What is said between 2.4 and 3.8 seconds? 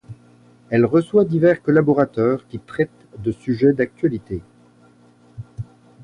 qui traitent de sujets